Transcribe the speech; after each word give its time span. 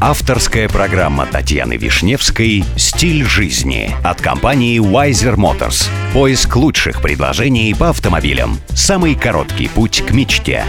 Авторская 0.00 0.68
программа 0.68 1.24
Татьяны 1.26 1.76
Вишневской 1.76 2.64
«Стиль 2.76 3.24
жизни» 3.24 3.94
от 4.04 4.20
компании 4.20 4.80
Wiser 4.80 5.36
Motors. 5.36 5.88
Поиск 6.12 6.56
лучших 6.56 7.00
предложений 7.00 7.74
по 7.78 7.88
автомобилям. 7.88 8.58
Самый 8.70 9.14
короткий 9.14 9.68
путь 9.68 10.02
к 10.06 10.10
мечте. 10.10 10.64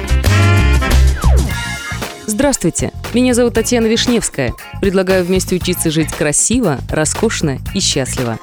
Здравствуйте, 2.27 2.91
меня 3.13 3.33
зовут 3.33 3.55
Татьяна 3.55 3.87
Вишневская. 3.87 4.53
Предлагаю 4.79 5.25
вместе 5.25 5.55
учиться 5.55 5.91
жить 5.91 6.11
красиво, 6.13 6.79
роскошно 6.89 7.59
и 7.73 7.79
счастливо. 7.79 8.39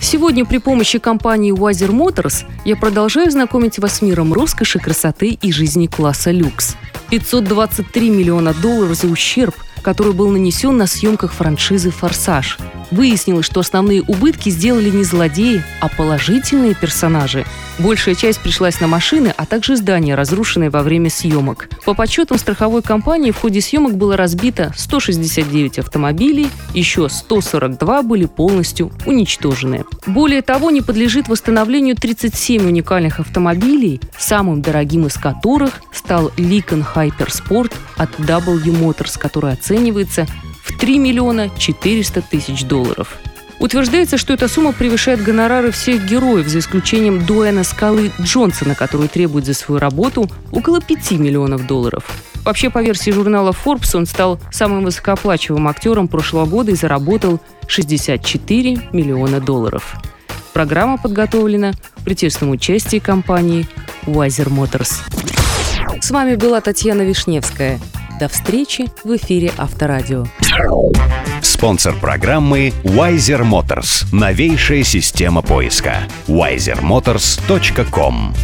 Сегодня 0.00 0.44
при 0.44 0.58
помощи 0.58 0.98
компании 0.98 1.52
Wiser 1.52 1.90
Motors 1.90 2.44
я 2.64 2.76
продолжаю 2.76 3.30
знакомить 3.30 3.78
вас 3.78 3.96
с 3.98 4.02
миром 4.02 4.32
роскоши, 4.32 4.78
красоты 4.78 5.30
и 5.40 5.52
жизни 5.52 5.86
класса 5.86 6.30
люкс. 6.30 6.76
523 7.10 8.10
миллиона 8.10 8.52
долларов 8.54 8.94
за 8.94 9.06
ущерб, 9.06 9.54
который 9.88 10.12
был 10.12 10.28
нанесен 10.28 10.76
на 10.76 10.86
съемках 10.86 11.32
франшизы 11.32 11.90
«Форсаж». 11.90 12.58
Выяснилось, 12.90 13.46
что 13.46 13.60
основные 13.60 14.02
убытки 14.02 14.48
сделали 14.48 14.90
не 14.90 15.04
злодеи, 15.04 15.62
а 15.80 15.88
положительные 15.88 16.74
персонажи. 16.74 17.44
Большая 17.78 18.14
часть 18.14 18.40
пришлась 18.40 18.80
на 18.80 18.88
машины, 18.88 19.32
а 19.36 19.46
также 19.46 19.76
здания, 19.76 20.14
разрушенные 20.14 20.70
во 20.70 20.82
время 20.82 21.10
съемок. 21.10 21.68
По 21.84 21.94
подсчетам 21.94 22.38
страховой 22.38 22.82
компании, 22.82 23.30
в 23.30 23.36
ходе 23.36 23.60
съемок 23.60 23.96
было 23.96 24.16
разбито 24.16 24.72
169 24.76 25.78
автомобилей, 25.78 26.48
еще 26.74 27.08
142 27.08 28.02
были 28.02 28.24
полностью 28.26 28.90
уничтожены. 29.06 29.84
Более 30.06 30.42
того, 30.42 30.70
не 30.70 30.80
подлежит 30.80 31.28
восстановлению 31.28 31.94
37 31.94 32.66
уникальных 32.66 33.20
автомобилей, 33.20 34.00
самым 34.18 34.62
дорогим 34.62 35.06
из 35.06 35.14
которых 35.14 35.82
стал 35.92 36.32
Lincoln 36.36 36.84
Hypersport 36.94 37.72
от 37.96 38.10
W 38.18 38.64
Motors, 38.64 39.18
который 39.18 39.52
оценивается 39.52 40.26
3 40.78 40.98
миллиона 40.98 41.50
400 41.58 42.22
тысяч 42.22 42.64
долларов. 42.64 43.18
Утверждается, 43.58 44.16
что 44.18 44.32
эта 44.32 44.46
сумма 44.46 44.72
превышает 44.72 45.22
гонорары 45.22 45.72
всех 45.72 46.06
героев, 46.06 46.46
за 46.46 46.60
исключением 46.60 47.26
Дуэна 47.26 47.64
Скалы 47.64 48.12
Джонсона, 48.20 48.76
который 48.76 49.08
требует 49.08 49.46
за 49.46 49.54
свою 49.54 49.80
работу 49.80 50.30
около 50.52 50.80
5 50.80 51.12
миллионов 51.12 51.66
долларов. 51.66 52.04
Вообще, 52.44 52.70
по 52.70 52.80
версии 52.80 53.10
журнала 53.10 53.50
Forbes, 53.50 53.96
он 53.96 54.06
стал 54.06 54.38
самым 54.52 54.84
высокооплачиваемым 54.84 55.66
актером 55.66 56.06
прошлого 56.06 56.46
года 56.46 56.70
и 56.70 56.76
заработал 56.76 57.40
64 57.66 58.90
миллиона 58.92 59.40
долларов. 59.40 59.96
Программа 60.52 60.96
подготовлена 60.96 61.72
при 62.04 62.14
тесном 62.14 62.50
участии 62.50 63.00
компании 63.00 63.66
Wiser 64.06 64.48
Motors. 64.48 65.00
С 66.00 66.10
вами 66.12 66.36
была 66.36 66.60
Татьяна 66.60 67.02
Вишневская– 67.02 67.80
до 68.18 68.28
встречи 68.28 68.86
в 69.04 69.16
эфире 69.16 69.52
Авторадио. 69.56 70.26
Спонсор 71.42 71.96
программы 71.96 72.72
Wiser 72.84 73.42
Motors. 73.42 74.06
Новейшая 74.12 74.84
система 74.84 75.42
поиска. 75.42 76.06
wisermotors.com 76.26 78.34